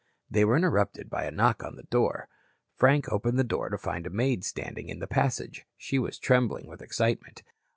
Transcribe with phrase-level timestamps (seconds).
[0.31, 2.27] They were interrupted by a knock on the door.
[2.75, 5.67] Frank opened the door to find a maid standing in the passage.
[5.77, 7.43] She was trembling with excitement.